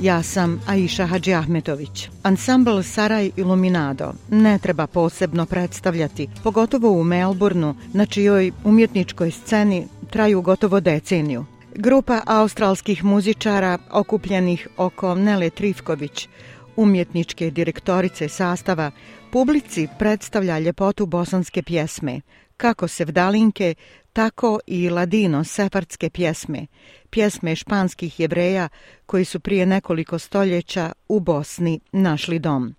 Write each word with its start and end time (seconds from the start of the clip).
Ja 0.00 0.22
sam 0.22 0.60
Aisha 0.66 1.06
Hadži 1.06 1.34
Ahmetović. 1.34 2.08
Ansambl 2.22 2.82
Saraj 2.82 3.30
Iluminado 3.36 4.12
ne 4.30 4.58
treba 4.58 4.86
posebno 4.86 5.46
predstavljati, 5.46 6.28
pogotovo 6.42 6.90
u 6.90 7.04
Melbourneu, 7.04 7.74
na 7.92 8.06
čijoj 8.06 8.52
umjetničkoj 8.64 9.30
sceni 9.30 9.86
traju 10.10 10.42
gotovo 10.42 10.80
deceniju. 10.80 11.44
Grupa 11.74 12.20
australskih 12.26 13.04
muzičara 13.04 13.78
okupljenih 13.90 14.68
oko 14.76 15.14
Nele 15.14 15.50
Trifković, 15.50 16.28
umjetničke 16.76 17.50
direktorice 17.50 18.28
sastava, 18.28 18.90
publici 19.32 19.88
predstavlja 19.98 20.58
ljepotu 20.58 21.06
bosanske 21.06 21.62
pjesme, 21.62 22.20
kako 22.56 22.88
sevdalinke, 22.88 23.74
tako 24.14 24.58
i 24.66 24.90
ladino 24.90 25.44
sefardske 25.44 26.10
pjesme, 26.10 26.66
pjesme 27.10 27.56
španskih 27.56 28.20
jevreja 28.20 28.68
koji 29.06 29.24
su 29.24 29.40
prije 29.40 29.66
nekoliko 29.66 30.18
stoljeća 30.18 30.92
u 31.08 31.20
Bosni 31.20 31.80
našli 31.92 32.38
dom. 32.38 32.74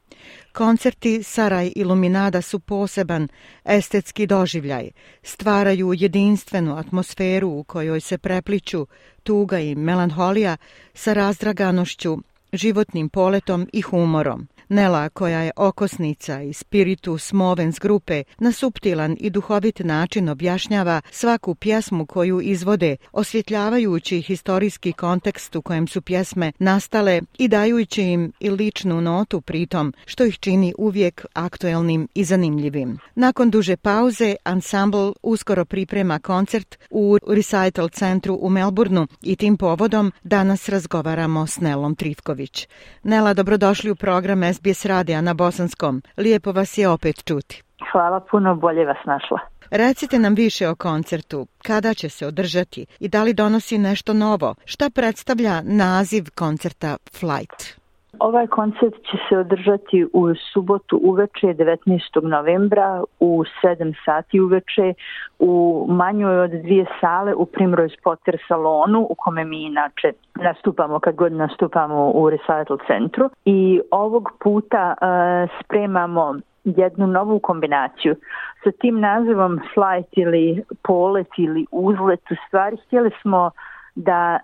Koncerti 0.52 1.24
Saraj 1.24 1.72
Iluminada 1.76 2.42
su 2.42 2.60
poseban 2.60 3.28
estetski 3.66 4.28
doživljaj, 4.28 4.90
stvaraju 5.24 5.94
jedinstvenu 5.94 6.78
atmosferu 6.78 7.50
u 7.50 7.64
kojoj 7.64 8.00
se 8.00 8.18
prepliču 8.18 8.88
tuga 9.24 9.60
i 9.60 9.76
melanholija 9.76 10.58
sa 10.94 11.14
razdraganošću, 11.14 12.18
životnim 12.54 13.10
poletom 13.10 13.70
i 13.74 13.82
humorom. 13.82 14.48
Nela, 14.70 15.10
koja 15.10 15.40
je 15.40 15.52
okosnica 15.56 16.42
i 16.42 16.54
spiritus 16.54 17.34
movens 17.34 17.80
grupe, 17.80 18.24
na 18.38 18.52
suptilan 18.52 19.18
i 19.20 19.30
duhovit 19.30 19.80
način 19.80 20.30
objašnjava 20.30 21.02
svaku 21.12 21.56
pjesmu 21.56 22.06
koju 22.06 22.42
izvode, 22.42 22.98
osvjetljavajući 23.12 24.22
historijski 24.22 24.94
kontekst 24.94 25.56
u 25.56 25.62
kojem 25.62 25.88
su 25.88 26.02
pjesme 26.02 26.52
nastale 26.60 27.22
i 27.38 27.48
dajući 27.48 28.04
im 28.04 28.32
i 28.40 28.50
ličnu 28.50 29.02
notu 29.02 29.42
pritom, 29.42 29.94
što 30.06 30.26
ih 30.26 30.40
čini 30.40 30.74
uvijek 30.78 31.26
aktuelnim 31.34 32.08
i 32.16 32.24
zanimljivim. 32.24 33.00
Nakon 33.16 33.50
duže 33.50 33.78
pauze, 33.78 34.36
ansambl 34.44 35.12
uskoro 35.24 35.66
priprema 35.66 36.20
koncert 36.20 36.78
u 36.90 37.18
Recital 37.28 37.90
centru 37.90 38.38
u 38.42 38.50
Melbourneu 38.50 39.08
i 39.22 39.36
tim 39.36 39.58
povodom 39.58 40.12
danas 40.24 40.70
razgovaramo 40.70 41.48
s 41.48 41.60
Nelom 41.60 41.96
Trifković. 41.96 42.68
Nela, 43.04 43.34
dobrodošli 43.34 43.92
u 43.92 43.96
program 43.96 44.44
SBS 44.56 44.86
radija 44.86 45.22
na 45.22 45.34
Bosanskom. 45.34 46.02
Lijepo 46.18 46.52
vas 46.52 46.78
je 46.78 46.90
opet 46.90 47.24
čuti. 47.26 47.64
Hvala 47.92 48.20
puno, 48.32 48.56
bolje 48.56 48.86
vas 48.86 48.98
našla. 49.06 49.40
Recite 49.72 50.20
nam 50.20 50.36
više 50.36 50.70
o 50.70 50.76
koncertu, 50.76 51.48
kada 51.64 51.94
će 51.94 52.10
se 52.10 52.28
održati 52.28 52.86
i 53.00 53.08
da 53.08 53.24
li 53.24 53.34
donosi 53.34 53.78
nešto 53.78 54.14
novo? 54.14 54.56
Šta 54.66 54.90
predstavlja 54.90 55.62
naziv 55.62 56.26
koncerta 56.36 56.98
Flight? 57.20 57.85
Ovaj 58.20 58.48
koncert 58.48 58.94
će 58.94 59.18
se 59.30 59.38
održati 59.38 60.06
u 60.14 60.36
subotu 60.54 61.00
uveče 61.04 61.48
19. 61.48 62.24
novembra 62.24 63.04
u 63.20 63.44
7 63.64 63.94
sati 64.06 64.40
uveče 64.40 64.94
u 65.40 65.86
manjoj 65.90 66.40
od 66.40 66.52
dvije 66.52 66.86
sale 67.02 67.36
u 67.36 67.46
Primrose 67.46 67.96
Potter 68.04 68.38
salonu 68.48 69.08
u 69.10 69.16
kome 69.18 69.46
mi 69.46 69.64
inače 69.64 70.12
nastupamo 70.36 71.00
kad 71.00 71.16
god 71.16 71.32
nastupamo 71.32 72.12
u 72.16 72.30
recital 72.30 72.78
centru 72.88 73.30
i 73.46 73.82
ovog 73.92 74.32
puta 74.40 74.94
uh, 75.02 75.50
spremamo 75.64 76.36
jednu 76.64 77.08
novu 77.08 77.40
kombinaciju 77.40 78.16
sa 78.64 78.72
tim 78.72 79.00
nazivom 79.00 79.60
flight 79.74 80.18
ili 80.18 80.64
polet 80.84 81.28
ili 81.38 81.66
uzlet 81.72 82.32
u 82.32 82.36
stvari 82.48 82.78
htjeli 82.86 83.12
smo 83.22 83.52
da 83.96 84.40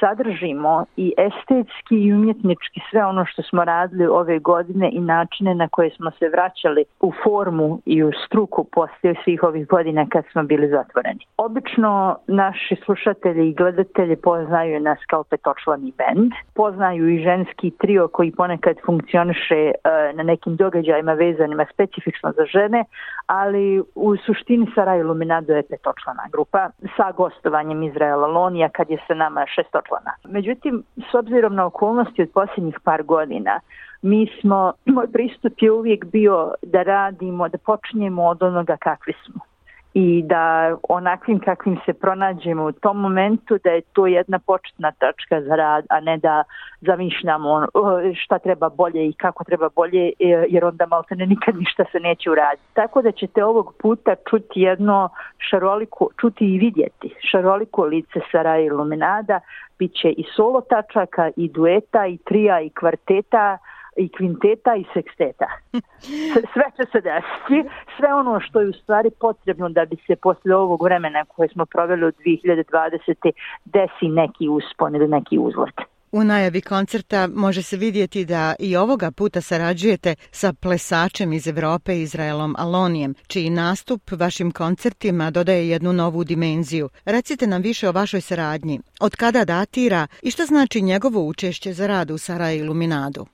sadržimo 0.00 0.84
i 0.96 1.12
estetski 1.18 1.96
i 1.96 2.12
umjetnički 2.12 2.80
sve 2.90 3.04
ono 3.04 3.24
što 3.24 3.42
smo 3.42 3.64
radili 3.64 4.06
ove 4.06 4.38
godine 4.38 4.90
i 4.92 5.00
načine 5.00 5.54
na 5.54 5.68
koje 5.68 5.90
smo 5.90 6.10
se 6.10 6.28
vraćali 6.28 6.84
u 7.00 7.12
formu 7.24 7.80
i 7.86 8.04
u 8.04 8.10
struku 8.26 8.64
poslije 8.64 9.14
svih 9.24 9.42
ovih 9.42 9.66
godina 9.66 10.06
kad 10.08 10.24
smo 10.32 10.42
bili 10.42 10.68
zatvoreni. 10.68 11.20
Obično 11.36 12.16
naši 12.26 12.76
slušatelji 12.84 13.48
i 13.48 13.54
gledatelji 13.54 14.16
poznaju 14.16 14.80
nas 14.80 14.98
kao 15.06 15.24
petočlani 15.24 15.92
band, 15.98 16.32
poznaju 16.54 17.08
i 17.08 17.22
ženski 17.22 17.70
trio 17.70 18.08
koji 18.08 18.32
ponekad 18.32 18.76
funkcioniše 18.86 19.54
e, 19.54 19.72
na 20.14 20.22
nekim 20.22 20.56
događajima 20.56 21.12
vezanima 21.12 21.66
specifično 21.72 22.32
za 22.32 22.44
žene, 22.44 22.84
ali 23.26 23.82
u 23.94 24.16
suštini 24.16 24.66
Saraj 24.74 25.02
Luminado 25.02 25.52
je 25.52 25.62
petočlana 25.62 26.22
grupa 26.32 26.70
sa 26.96 27.12
gostovanjem 27.12 27.82
Izraela 27.82 28.26
Lonija 28.26 28.68
kad 28.68 28.90
je 28.90 28.98
se 29.06 29.14
nama 29.14 29.46
šestočlana. 29.54 30.12
Međutim, 30.24 30.82
s 30.96 31.14
obzirom 31.14 31.54
na 31.54 31.66
okolnosti 31.66 32.22
od 32.22 32.30
posljednjih 32.34 32.78
par 32.84 33.02
godina, 33.02 33.60
mi 34.02 34.26
smo, 34.40 34.72
moj 34.96 35.06
pristup 35.12 35.52
je 35.60 35.72
uvijek 35.72 36.04
bio 36.04 36.54
da 36.62 36.82
radimo, 36.82 37.48
da 37.48 37.58
počinjemo 37.58 38.24
od 38.24 38.42
onoga 38.42 38.76
kakvi 38.76 39.14
smo 39.24 39.49
i 39.94 40.22
da 40.22 40.76
onakvim 40.88 41.40
kakvim 41.40 41.80
se 41.86 41.92
pronađemo 41.92 42.64
u 42.64 42.72
tom 42.72 43.00
momentu 43.00 43.58
da 43.64 43.70
je 43.70 43.80
to 43.80 44.06
jedna 44.06 44.38
početna 44.38 44.92
tačka 44.92 45.42
za 45.42 45.56
rad, 45.56 45.86
a 45.90 46.00
ne 46.00 46.18
da 46.18 46.42
zamišljamo 46.80 47.50
ono, 47.50 47.66
šta 48.14 48.38
treba 48.38 48.68
bolje 48.68 49.08
i 49.08 49.12
kako 49.12 49.44
treba 49.44 49.68
bolje, 49.68 50.06
e, 50.08 50.12
jer 50.48 50.64
onda 50.64 50.86
malo 50.86 51.04
ne 51.10 51.26
nikad 51.26 51.56
ništa 51.56 51.84
se 51.92 52.00
neće 52.00 52.30
uraditi. 52.30 52.74
Tako 52.74 53.02
da 53.02 53.12
ćete 53.12 53.44
ovog 53.44 53.74
puta 53.78 54.14
čuti 54.30 54.60
jedno 54.60 55.08
šaroliko, 55.38 56.08
čuti 56.20 56.44
i 56.44 56.58
vidjeti 56.58 57.14
šaroliko 57.30 57.84
lice 57.84 58.20
Saraja 58.32 58.60
Iluminada, 58.60 59.40
bit 59.78 59.92
će 59.94 60.08
i 60.08 60.24
solo 60.36 60.60
tačaka, 60.60 61.30
i 61.36 61.48
dueta, 61.48 62.06
i 62.06 62.16
trija, 62.16 62.60
i 62.60 62.70
kvarteta, 62.70 63.58
i 64.04 64.08
kvinteta 64.16 64.72
i 64.76 64.84
seksteta. 64.94 65.48
Sve 66.52 66.66
će 66.76 66.84
se 66.92 67.00
desiti, 67.10 67.58
sve 67.96 68.14
ono 68.14 68.40
što 68.40 68.60
je 68.60 68.68
u 68.68 68.72
stvari 68.72 69.10
potrebno 69.20 69.68
da 69.68 69.84
bi 69.84 69.96
se 70.06 70.16
posle 70.16 70.54
ovog 70.54 70.82
vremena 70.82 71.24
koje 71.24 71.48
smo 71.48 71.66
proveli 71.66 72.04
od 72.04 72.14
2020. 72.26 73.32
desi 73.64 74.08
neki 74.08 74.48
uspon 74.48 74.94
ili 74.96 75.08
neki 75.08 75.38
uzlet. 75.38 75.78
U 76.12 76.24
najavi 76.24 76.60
koncerta 76.60 77.28
može 77.34 77.62
se 77.62 77.76
vidjeti 77.76 78.24
da 78.24 78.54
i 78.58 78.76
ovoga 78.76 79.10
puta 79.10 79.40
sarađujete 79.40 80.14
sa 80.30 80.52
plesačem 80.52 81.32
iz 81.32 81.46
Evrope, 81.46 82.00
Izraelom 82.00 82.54
Alonijem, 82.58 83.14
čiji 83.26 83.50
nastup 83.50 84.10
vašim 84.10 84.50
koncertima 84.50 85.30
dodaje 85.30 85.68
jednu 85.68 85.92
novu 85.92 86.24
dimenziju. 86.24 86.88
Recite 87.04 87.46
nam 87.46 87.62
više 87.62 87.88
o 87.88 87.92
vašoj 87.92 88.20
saradnji. 88.20 88.80
Od 89.00 89.16
kada 89.16 89.44
datira 89.44 90.06
i 90.22 90.30
što 90.30 90.44
znači 90.44 90.82
njegovo 90.82 91.26
učešće 91.26 91.72
za 91.72 91.86
rad 91.86 92.10
u 92.10 92.18
Sara 92.18 92.52
Iluminadu? 92.52 93.26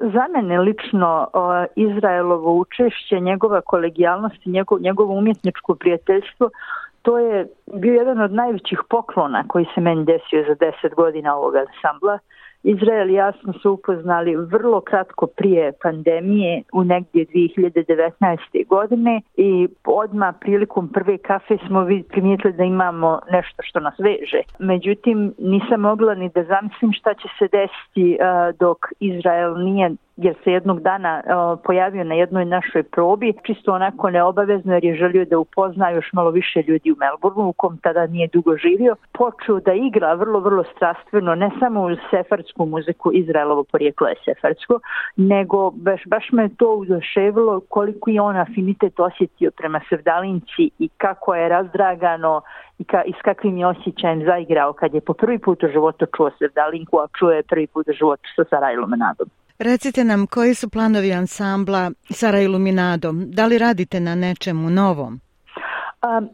Za 0.00 0.26
mene 0.34 0.58
lično 0.58 1.28
Izraelovo 1.76 2.54
učešće, 2.54 3.20
njegova 3.20 3.60
kolegijalnost 3.60 4.46
i 4.46 4.50
njegov, 4.50 4.80
njegovo 4.80 5.14
umjetničko 5.14 5.74
prijateljstvo, 5.74 6.50
to 7.02 7.18
je 7.18 7.46
bio 7.74 7.94
jedan 7.94 8.20
od 8.20 8.32
najvećih 8.32 8.80
poklona 8.90 9.44
koji 9.48 9.66
se 9.74 9.80
meni 9.80 10.04
desio 10.04 10.44
za 10.48 10.54
deset 10.54 10.94
godina 10.94 11.36
ovog 11.36 11.54
ansambla. 11.56 12.18
Izrael 12.62 13.10
i 13.10 13.14
ja 13.14 13.32
smo 13.32 13.52
se 13.52 13.68
upoznali 13.68 14.36
vrlo 14.36 14.80
kratko 14.80 15.26
prije 15.26 15.72
pandemije 15.82 16.62
u 16.72 16.84
negdje 16.84 17.26
2019. 17.26 18.66
godine 18.68 19.20
i 19.36 19.68
odma 19.84 20.32
prilikom 20.40 20.88
prve 20.88 21.18
kafe 21.18 21.56
smo 21.66 21.86
primijetili 22.08 22.52
da 22.52 22.64
imamo 22.64 23.20
nešto 23.30 23.62
što 23.62 23.80
nas 23.80 23.94
veže. 23.98 24.42
Međutim, 24.58 25.34
nisam 25.38 25.80
mogla 25.80 26.14
ni 26.14 26.30
da 26.34 26.44
zamislim 26.44 26.92
šta 26.92 27.14
će 27.14 27.28
se 27.38 27.48
desiti 27.52 28.18
dok 28.58 28.78
Izrael 29.00 29.64
nije 29.64 29.90
jer 30.20 30.34
se 30.44 30.52
jednog 30.52 30.80
dana 30.80 31.22
pojavio 31.64 32.04
na 32.04 32.14
jednoj 32.14 32.44
našoj 32.44 32.82
probi, 32.82 33.32
čisto 33.46 33.72
onako 33.72 34.10
neobavezno 34.10 34.74
jer 34.74 34.84
je 34.84 34.94
želio 34.94 35.24
da 35.24 35.38
upozna 35.38 35.90
još 35.90 36.12
malo 36.12 36.30
više 36.30 36.62
ljudi 36.68 36.92
u 36.92 36.96
Melbourneu, 36.96 37.48
u 37.48 37.52
kom 37.52 37.78
tada 37.78 38.06
nije 38.06 38.28
dugo 38.32 38.56
živio, 38.56 38.96
počeo 39.12 39.60
da 39.60 39.72
igra 39.72 40.14
vrlo, 40.14 40.40
vrlo 40.40 40.64
strastveno, 40.76 41.34
ne 41.34 41.50
samo 41.58 41.82
u 41.82 41.96
sefardsku 42.10 42.66
muziku, 42.66 43.10
Izraelovo 43.12 43.64
porijeklo 43.64 44.08
je 44.08 44.14
sefardsko, 44.24 44.80
nego 45.16 45.70
baš, 45.70 46.02
baš 46.06 46.32
me 46.32 46.48
to 46.58 46.74
udoševilo 46.74 47.60
koliko 47.68 48.10
je 48.10 48.20
on 48.20 48.36
afinitet 48.36 49.00
osjetio 49.00 49.50
prema 49.56 49.80
Sevdalinci 49.88 50.70
i 50.78 50.88
kako 50.96 51.34
je 51.34 51.48
razdragano 51.48 52.40
i, 52.78 52.84
ka, 52.84 53.02
i 53.02 53.12
s 53.12 53.22
kakvim 53.22 53.56
je 53.56 53.66
osjećajem 53.66 54.24
zaigrao 54.24 54.72
kad 54.72 54.94
je 54.94 55.00
po 55.00 55.12
prvi 55.12 55.38
put 55.38 55.62
u 55.62 55.68
životu 55.68 56.06
čuo 56.16 56.30
Sevdalinku, 56.38 56.98
a 56.98 57.06
čuo 57.18 57.30
je 57.30 57.42
prvi 57.42 57.66
put 57.66 57.88
u 57.88 57.92
životu 57.92 58.28
sa 58.36 58.44
Sarajlom 58.50 58.90
Nadom. 58.90 59.28
Recite 59.68 60.04
nam 60.04 60.26
koji 60.26 60.54
su 60.54 60.70
planovi 60.70 61.12
ansambla 61.12 61.90
Sara 62.10 62.40
Iluminado. 62.40 63.10
Da 63.12 63.46
li 63.46 63.58
radite 63.58 64.00
na 64.00 64.14
nečemu 64.14 64.70
novom? 64.70 65.20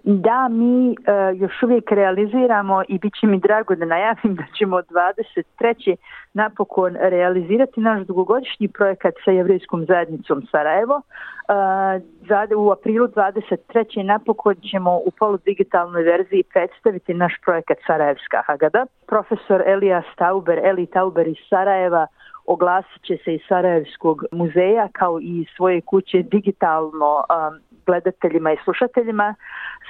Da, 0.04 0.48
mi 0.48 0.90
e, 0.90 0.94
još 1.36 1.62
uvijek 1.62 1.90
realiziramo 1.90 2.82
i 2.88 2.98
bit 2.98 3.12
će 3.20 3.26
mi 3.26 3.40
drago 3.40 3.74
da 3.74 3.84
najavim 3.84 4.34
da 4.34 4.42
ćemo 4.58 4.76
23. 4.76 5.96
napokon 6.34 6.96
realizirati 7.00 7.80
naš 7.80 8.06
dugogodišnji 8.06 8.68
projekat 8.68 9.14
sa 9.24 9.30
Jevrijskom 9.30 9.84
zajednicom 9.84 10.42
Sarajevo. 10.50 11.02
U 12.56 12.70
aprilu 12.70 13.06
23. 13.06 14.02
napokon 14.02 14.54
ćemo 14.70 14.96
u 14.96 15.10
poludigitalnoj 15.18 16.02
verziji 16.02 16.42
predstaviti 16.52 17.14
naš 17.14 17.32
projekat 17.44 17.78
Sarajevska 17.86 18.42
Hagada. 18.46 18.86
Profesor 19.06 19.62
Elija 19.66 20.02
Stauber, 20.12 20.58
Eli 20.58 20.86
Tauber 20.86 21.28
iz 21.28 21.36
Sarajeva, 21.50 22.06
oglasit 22.46 23.02
će 23.02 23.16
se 23.24 23.34
iz 23.34 23.40
Sarajevskog 23.48 24.24
muzeja 24.32 24.88
kao 24.92 25.20
i 25.20 25.46
svoje 25.56 25.80
kuće 25.80 26.22
digitalno 26.22 27.14
um, 27.16 27.60
gledateljima 27.86 28.52
i 28.52 28.56
slušateljima 28.64 29.34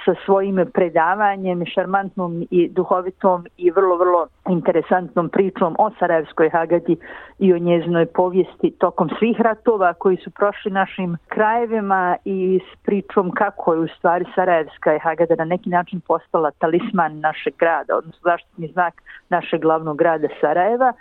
sa 0.05 0.15
svojim 0.25 0.65
predavanjem, 0.73 1.65
šarmantnom 1.65 2.47
i 2.51 2.69
duhovitom 2.69 3.47
i 3.57 3.71
vrlo, 3.71 3.97
vrlo 3.97 4.27
interesantnom 4.49 5.29
pričom 5.29 5.75
o 5.79 5.89
Sarajevskoj 5.99 6.49
Hagadi 6.49 6.97
i 7.39 7.53
o 7.53 7.57
njezinoj 7.57 8.05
povijesti 8.05 8.71
tokom 8.79 9.09
svih 9.19 9.41
ratova 9.41 9.93
koji 9.93 10.17
su 10.17 10.31
prošli 10.31 10.71
našim 10.71 11.17
krajevima 11.27 12.17
i 12.25 12.59
s 12.71 12.83
pričom 12.85 13.31
kako 13.31 13.73
je 13.73 13.79
u 13.79 13.87
stvari 13.87 14.25
Sarajevska 14.35 14.99
Hagada 15.03 15.35
na 15.35 15.45
neki 15.45 15.69
način 15.69 16.01
postala 16.07 16.51
talisman 16.51 17.19
našeg 17.19 17.53
grada, 17.57 17.97
odnosno 17.97 18.19
zaštitni 18.23 18.67
znak 18.67 18.93
našeg 19.29 19.61
glavnog 19.61 19.97
grada 19.97 20.27
Sarajeva, 20.41 20.93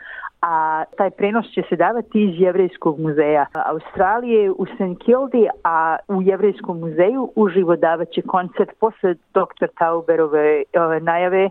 a 0.43 0.85
taj 0.97 1.11
prenos 1.11 1.47
će 1.47 1.63
se 1.69 1.77
davati 1.77 2.25
iz 2.25 2.41
Jevrejskog 2.41 3.01
muzeja 3.01 3.47
Australije 3.67 4.51
u 4.51 4.67
St. 4.67 5.05
Kildi, 5.05 5.49
a 5.65 5.97
u 6.09 6.23
Jevrejskom 6.23 6.81
muzeju 6.81 7.33
uživo 7.35 7.77
davaće 7.77 8.23
koncert 8.23 8.71
posle 8.81 9.15
dr. 9.15 9.67
Tauberove 9.79 10.63
najave 11.01 11.51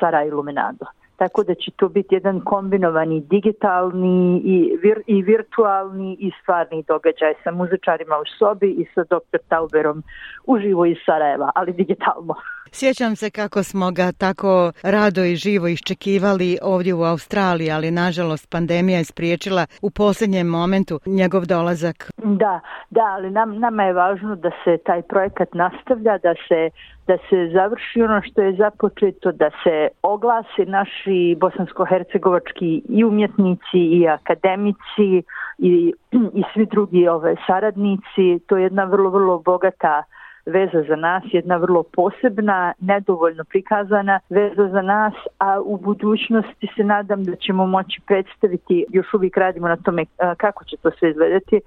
Sara 0.00 0.24
Iluminado. 0.24 0.86
Tako 1.16 1.42
da 1.42 1.54
će 1.54 1.70
to 1.76 1.88
biti 1.88 2.14
jedan 2.14 2.40
kombinovani 2.40 3.20
digitalni 3.20 4.42
i, 4.44 4.78
vir, 4.82 5.02
i 5.06 5.22
virtualni 5.22 6.16
i 6.20 6.30
stvarni 6.42 6.84
događaj 6.88 7.34
sa 7.44 7.50
muzičarima 7.50 8.18
u 8.18 8.24
sobi 8.38 8.70
i 8.70 8.86
sa 8.94 9.02
dr. 9.04 9.38
Tauberom 9.48 10.02
uživo 10.46 10.84
iz 10.86 10.96
Sarajeva, 11.06 11.50
ali 11.54 11.72
digitalno. 11.72 12.34
Sjećam 12.78 13.16
se 13.16 13.30
kako 13.30 13.62
smo 13.62 13.90
ga 13.90 14.12
tako 14.12 14.72
rado 14.82 15.24
i 15.24 15.36
živo 15.36 15.68
iščekivali 15.68 16.58
ovdje 16.62 16.94
u 16.94 17.02
Australiji, 17.02 17.70
ali 17.70 17.90
nažalost 17.90 18.50
pandemija 18.50 18.98
je 18.98 19.04
spriječila 19.04 19.66
u 19.82 19.90
posljednjem 19.90 20.46
momentu 20.46 21.00
njegov 21.06 21.42
dolazak. 21.46 22.10
Da, 22.16 22.60
da, 22.90 23.04
ali 23.16 23.30
nam, 23.30 23.58
nama 23.58 23.82
je 23.82 23.92
važno 23.92 24.36
da 24.36 24.50
se 24.64 24.78
taj 24.86 25.02
projekat 25.02 25.54
nastavlja, 25.54 26.18
da 26.18 26.34
se 26.48 26.70
da 27.06 27.16
se 27.28 27.50
završi 27.52 28.02
ono 28.02 28.22
što 28.22 28.42
je 28.42 28.56
započeto, 28.56 29.32
da 29.32 29.50
se 29.62 29.88
oglasi 30.02 30.64
naši 30.66 31.36
bosansko-hercegovački 31.40 32.82
i 32.88 33.04
umjetnici 33.04 33.80
i 33.98 34.08
akademici 34.08 35.22
i, 35.58 35.92
i 36.34 36.42
svi 36.52 36.66
drugi 36.66 37.08
ove 37.08 37.36
saradnici. 37.46 38.38
To 38.46 38.56
je 38.56 38.62
jedna 38.62 38.84
vrlo, 38.84 39.10
vrlo 39.10 39.38
bogata 39.38 40.02
veza 40.46 40.82
za 40.88 40.96
nas, 40.96 41.22
jedna 41.32 41.56
vrlo 41.56 41.82
posebna, 41.82 42.72
nedovoljno 42.80 43.44
prikazana 43.44 44.20
veza 44.30 44.68
za 44.68 44.82
nas, 44.82 45.14
a 45.38 45.60
u 45.60 45.76
budućnosti 45.76 46.68
se 46.76 46.84
nadam 46.84 47.24
da 47.24 47.36
ćemo 47.36 47.66
moći 47.66 48.00
predstaviti, 48.06 48.84
još 48.88 49.14
uvijek 49.14 49.36
radimo 49.36 49.68
na 49.68 49.76
tome 49.76 50.04
kako 50.36 50.64
će 50.64 50.76
to 50.76 50.90
sve 50.90 51.10
izgledati, 51.10 51.60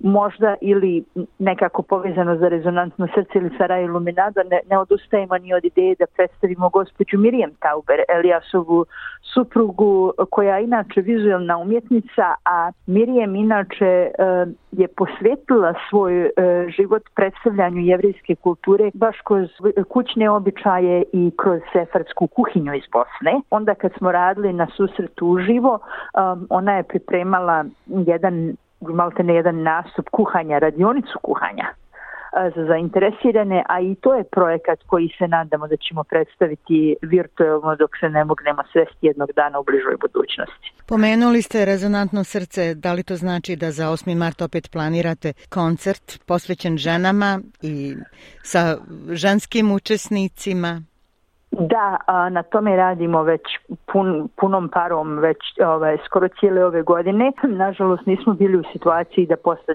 možda 0.00 0.54
ili 0.60 1.04
nekako 1.38 1.82
povezano 1.82 2.36
za 2.36 2.48
rezonantno 2.48 3.08
srce 3.14 3.38
ili 3.38 3.50
Sara 3.58 3.80
Iluminada, 3.80 4.42
ne, 4.50 4.60
ne 4.70 4.78
odustajemo 4.78 5.38
ni 5.38 5.54
od 5.54 5.64
ideje 5.64 5.94
da 5.98 6.06
predstavimo 6.16 6.68
gospođu 6.68 7.18
Mirijem 7.18 7.50
Tauber, 7.60 8.00
Eliasovu 8.08 8.86
suprugu, 9.34 10.12
koja 10.30 10.56
je 10.56 10.64
inače 10.64 11.00
vizualna 11.00 11.58
umjetnica, 11.58 12.34
a 12.44 12.72
Mirijem 12.86 13.36
inače 13.36 13.86
e, 13.86 14.10
je 14.72 14.88
posvetila 14.88 15.74
svoj 15.88 16.26
e, 16.26 16.30
život 16.76 17.02
predstavljanju 17.16 17.80
jevrijske 17.80 18.34
kulture 18.34 18.90
baš 18.94 19.16
kroz 19.24 19.48
kućne 19.88 20.30
običaje 20.30 21.02
i 21.12 21.30
kroz 21.36 21.60
sefardsku 21.72 22.26
kuhinju 22.26 22.74
iz 22.74 22.84
Bosne. 22.92 23.40
Onda 23.50 23.74
kad 23.74 23.92
smo 23.98 24.12
radili 24.12 24.52
na 24.52 24.66
susretu 24.76 25.26
uživo, 25.26 25.78
e, 25.78 26.18
ona 26.48 26.76
je 26.76 26.82
pripremala 26.82 27.64
jedan 27.86 28.56
malte 28.80 29.22
ne 29.22 29.34
jedan 29.34 29.62
nastup 29.62 30.08
kuhanja, 30.12 30.58
radionicu 30.58 31.18
kuhanja 31.22 31.66
e, 31.68 32.50
za 32.56 32.64
zainteresirane, 32.66 33.64
a 33.68 33.80
i 33.80 33.94
to 33.94 34.14
je 34.14 34.24
projekat 34.24 34.78
koji 34.86 35.08
se 35.18 35.28
nadamo 35.28 35.66
da 35.68 35.76
ćemo 35.76 36.04
predstaviti 36.04 36.96
virtualno 37.02 37.76
dok 37.76 37.90
se 38.00 38.08
ne 38.08 38.24
mognemo 38.24 38.62
svesti 38.72 39.06
jednog 39.06 39.30
dana 39.36 39.58
u 39.58 39.64
bližoj 39.64 39.96
budućnosti. 40.00 40.72
Pomenuli 40.86 41.42
ste 41.42 41.64
rezonantno 41.64 42.24
srce, 42.24 42.74
da 42.74 42.92
li 42.92 43.02
to 43.02 43.16
znači 43.16 43.56
da 43.56 43.70
za 43.70 43.86
8. 43.86 44.16
mart 44.16 44.42
opet 44.42 44.70
planirate 44.72 45.32
koncert 45.48 46.26
posvećen 46.26 46.76
ženama 46.78 47.40
i 47.62 47.96
sa 48.42 48.76
ženskim 49.10 49.72
učesnicima? 49.72 50.89
Da, 51.50 51.96
a, 52.06 52.28
na 52.28 52.42
tome 52.42 52.76
radimo 52.76 53.22
već 53.22 53.42
pun, 53.92 54.28
punom 54.36 54.68
parom 54.68 55.18
već 55.18 55.38
ovaj, 55.66 55.98
skoro 56.06 56.28
cijele 56.28 56.64
ove 56.64 56.82
godine. 56.82 57.32
Nažalost 57.42 58.06
nismo 58.06 58.34
bili 58.34 58.56
u 58.56 58.62
situaciji 58.72 59.26
da 59.26 59.36
posle 59.36 59.74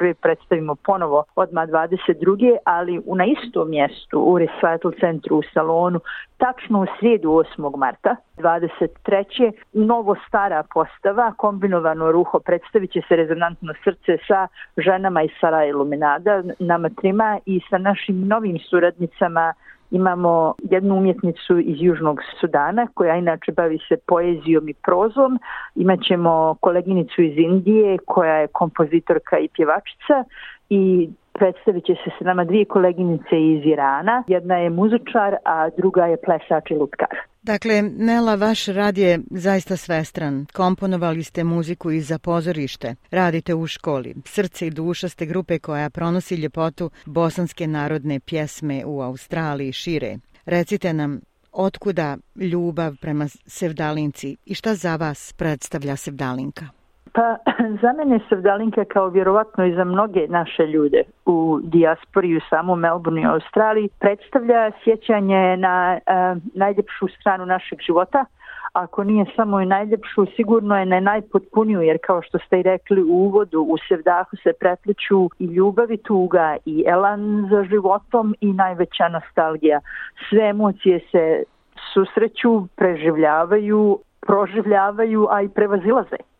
21. 0.00 0.14
predstavimo 0.14 0.74
ponovo 0.74 1.24
odma 1.36 1.66
22. 1.66 2.56
ali 2.64 3.02
u 3.06 3.14
na 3.14 3.24
istom 3.24 3.70
mjestu 3.70 4.20
u 4.20 4.38
Recital 4.38 4.92
centru 5.00 5.36
u 5.36 5.42
salonu 5.54 6.00
tačno 6.38 6.82
u 6.82 6.86
srijedu 6.98 7.28
8. 7.28 7.76
marta 7.76 8.16
23. 8.36 9.52
novo 9.72 10.16
stara 10.28 10.62
postava 10.74 11.32
kombinovano 11.36 12.12
ruho 12.12 12.38
predstavit 12.38 12.92
će 12.92 13.00
se 13.08 13.16
rezonantno 13.16 13.74
srce 13.84 14.18
sa 14.28 14.48
ženama 14.76 15.22
iz 15.22 15.30
Sara 15.40 15.64
Iluminada 15.64 16.42
nama 16.58 16.88
trima 16.88 17.38
i 17.46 17.60
sa 17.70 17.78
našim 17.78 18.26
novim 18.26 18.58
suradnicama 18.58 19.54
Imamo 19.90 20.54
jednu 20.62 20.96
umjetnicu 20.96 21.58
iz 21.58 21.76
Južnog 21.80 22.20
Sudana 22.40 22.86
koja 22.94 23.16
inače 23.16 23.52
bavi 23.52 23.78
se 23.88 23.96
poezijom 24.06 24.68
i 24.68 24.74
prozom. 24.74 25.38
Imaćemo 25.74 26.56
koleginicu 26.60 27.22
iz 27.22 27.38
Indije 27.38 27.98
koja 27.98 28.34
je 28.34 28.46
kompozitorka 28.46 29.38
i 29.38 29.48
pjevačica 29.48 30.24
i 30.70 31.10
predstavit 31.32 31.84
će 31.84 31.94
se 31.94 32.10
s 32.18 32.24
nama 32.24 32.44
dvije 32.44 32.64
koleginice 32.64 33.40
iz 33.40 33.66
Irana. 33.66 34.22
Jedna 34.26 34.56
je 34.56 34.70
muzičar, 34.70 35.36
a 35.44 35.68
druga 35.76 36.06
je 36.06 36.16
plesač 36.16 36.70
i 36.70 36.74
lutkar. 36.74 37.08
Dakle, 37.46 37.82
Nela, 37.82 38.34
vaš 38.34 38.66
rad 38.66 38.98
je 38.98 39.20
zaista 39.30 39.76
svestran. 39.76 40.46
Komponovali 40.52 41.24
ste 41.24 41.44
muziku 41.44 41.90
i 41.90 42.00
za 42.00 42.18
pozorište. 42.18 42.94
Radite 43.10 43.54
u 43.54 43.66
školi. 43.66 44.14
Srce 44.24 44.66
i 44.66 44.70
duša 44.70 45.08
ste 45.08 45.26
grupe 45.26 45.58
koja 45.58 45.90
pronosi 45.90 46.34
ljepotu 46.34 46.90
bosanske 47.04 47.66
narodne 47.66 48.20
pjesme 48.20 48.84
u 48.84 49.00
Australiji 49.00 49.72
šire. 49.72 50.18
Recite 50.44 50.92
nam, 50.92 51.20
otkuda 51.52 52.16
ljubav 52.36 52.96
prema 53.00 53.28
Sevdalinci 53.46 54.36
i 54.46 54.54
šta 54.54 54.74
za 54.74 54.96
vas 54.96 55.32
predstavlja 55.32 55.96
Sevdalinka? 55.96 56.68
Pa 57.16 57.36
za 57.82 57.92
mene 57.92 58.20
Sevdalinka 58.28 58.84
kao 58.84 59.08
vjerovatno 59.08 59.64
i 59.64 59.74
za 59.74 59.84
mnoge 59.84 60.26
naše 60.28 60.66
ljude 60.66 61.02
u 61.26 61.60
dijaspori 61.62 62.36
u 62.36 62.40
samom 62.50 62.80
Melbourne 62.80 63.22
i 63.22 63.26
Australiji 63.26 63.88
predstavlja 63.98 64.70
sjećanje 64.84 65.56
na 65.56 65.98
uh, 65.98 66.42
najljepšu 66.54 67.08
stranu 67.20 67.46
našeg 67.46 67.78
života. 67.86 68.24
Ako 68.72 69.04
nije 69.04 69.24
samo 69.36 69.60
i 69.60 69.66
najljepšu, 69.66 70.26
sigurno 70.36 70.78
je 70.78 70.86
na 70.86 71.00
najpotpuniju, 71.00 71.80
jer 71.80 71.98
kao 72.06 72.22
što 72.22 72.38
ste 72.38 72.60
i 72.60 72.62
rekli 72.62 73.02
u 73.02 73.14
uvodu, 73.14 73.60
u 73.60 73.76
Sevdahu 73.88 74.36
se 74.42 74.52
prepliču 74.60 75.30
i 75.38 75.44
ljubav 75.44 75.92
i 75.92 75.96
tuga 75.96 76.56
i 76.64 76.84
elan 76.86 77.48
za 77.50 77.64
životom 77.64 78.34
i 78.40 78.52
najveća 78.52 79.08
nostalgija. 79.08 79.80
Sve 80.28 80.48
emocije 80.48 81.00
se 81.10 81.42
susreću, 81.92 82.66
preživljavaju, 82.76 83.98
proživljavaju, 84.20 85.26
a 85.30 85.42
i 85.42 85.48
prevazilaze 85.48 86.35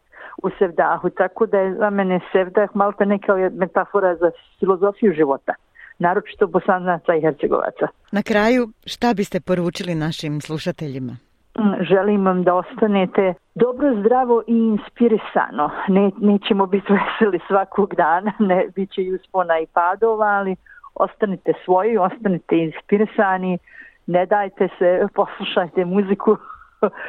u 0.47 0.51
Sevdahu, 0.59 1.11
tako 1.11 1.47
da 1.47 1.59
je 1.59 1.75
za 1.75 1.91
mene 1.91 2.21
Sevdah 2.33 2.69
malo 2.75 2.93
neka 2.99 3.33
metafora 3.53 4.17
za 4.17 4.31
filozofiju 4.59 5.13
života 5.13 5.55
naročito 5.99 6.47
bosanaca 6.47 7.15
i 7.15 7.21
hercegovaca. 7.21 7.87
Na 8.13 8.23
kraju, 8.23 8.69
šta 8.87 9.15
biste 9.15 9.41
poručili 9.41 9.95
našim 9.95 10.41
slušateljima? 10.41 11.13
Mm, 11.59 11.85
želim 11.85 12.25
vam 12.27 12.43
da 12.43 12.55
ostanete 12.55 13.35
dobro, 13.55 14.01
zdravo 14.01 14.43
i 14.47 14.57
inspirisano. 14.57 15.71
Ne, 15.89 16.11
nećemo 16.19 16.67
biti 16.67 16.93
veseli 16.99 17.41
svakog 17.49 17.95
dana, 17.95 18.33
ne, 18.39 18.67
bit 18.75 18.91
će 18.91 19.03
i 19.03 19.15
uspona 19.15 19.59
i 19.59 19.67
padova, 19.67 20.27
ali 20.27 20.57
ostanite 20.95 21.53
svoji, 21.65 21.99
ostanite 21.99 22.57
inspirisani, 22.57 23.59
ne 24.07 24.27
dajte 24.27 24.69
se, 24.79 25.07
poslušajte 25.19 25.85
muziku, 25.85 26.37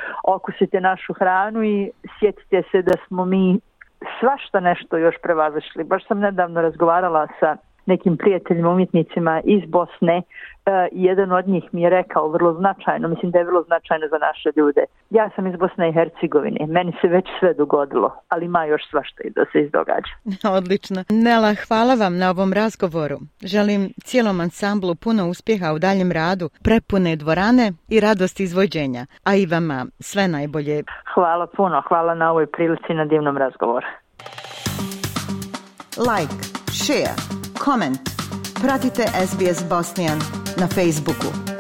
okusite 0.35 0.81
našu 0.81 1.13
hranu 1.13 1.63
i 1.63 1.91
sjetite 2.19 2.63
se 2.71 2.81
da 2.81 2.93
smo 3.07 3.25
mi 3.25 3.59
svašta 4.19 4.59
nešto 4.59 4.97
još 4.97 5.15
prevazašli. 5.23 5.83
Baš 5.83 6.07
sam 6.07 6.19
nedavno 6.19 6.61
razgovarala 6.61 7.27
sa 7.39 7.57
nekim 7.87 8.17
prijateljima 8.17 8.69
umjetnicima 8.69 9.41
iz 9.45 9.63
Bosne 9.67 10.17
e, 10.17 10.23
jedan 10.91 11.31
od 11.31 11.47
njih 11.47 11.63
mi 11.71 11.81
je 11.81 11.89
rekao 11.89 12.29
vrlo 12.29 12.53
značajno, 12.53 13.07
mislim 13.07 13.31
da 13.31 13.37
je 13.39 13.45
vrlo 13.45 13.63
značajno 13.63 14.07
za 14.07 14.17
naše 14.17 14.49
ljude. 14.55 14.81
Ja 15.09 15.29
sam 15.35 15.47
iz 15.47 15.55
Bosne 15.55 15.89
i 15.89 15.93
Hercegovine, 15.93 16.65
meni 16.67 16.93
se 17.01 17.07
već 17.07 17.25
sve 17.39 17.53
dogodilo, 17.53 18.15
ali 18.29 18.45
ima 18.45 18.65
još 18.65 18.81
svašta 18.89 19.23
i 19.23 19.29
da 19.29 19.45
se 19.51 19.61
izdogađa. 19.61 20.13
Odlično. 20.57 21.03
Nela, 21.09 21.53
hvala 21.67 21.93
vam 21.93 22.17
na 22.17 22.29
ovom 22.29 22.53
razgovoru. 22.53 23.17
Želim 23.41 23.89
cijelom 24.03 24.39
ansamblu 24.39 24.95
puno 24.95 25.29
uspjeha 25.29 25.73
u 25.73 25.79
daljem 25.79 26.11
radu, 26.11 26.49
prepune 26.63 27.15
dvorane 27.15 27.71
i 27.89 27.99
radosti 27.99 28.43
izvođenja, 28.43 29.05
a 29.23 29.35
i 29.35 29.45
vama 29.45 29.85
sve 29.99 30.27
najbolje. 30.27 30.83
Hvala 31.13 31.47
puno, 31.47 31.81
hvala 31.87 32.15
na 32.15 32.31
ovoj 32.31 32.45
prilici 32.45 32.93
na 32.93 33.05
divnom 33.05 33.37
razgovoru. 33.37 33.87
Like, 35.97 36.37
share, 36.71 37.36
comment. 37.57 37.97
Pratite 38.61 39.03
SBS 39.03 39.63
Bosnian 39.63 40.17
na 40.57 40.67
Facebooku. 40.67 41.56